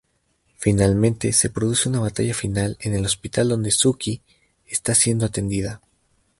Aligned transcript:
Finalmente 0.55 1.31
se 1.31 1.51
produce 1.51 1.87
una 1.87 1.99
batalla 1.99 2.33
final 2.33 2.75
en 2.81 2.95
el 2.95 3.05
hospital 3.05 3.49
donde 3.49 3.69
Sookie 3.69 4.23
está 4.67 4.95
siendo 4.95 5.27
atendida. 5.27 5.79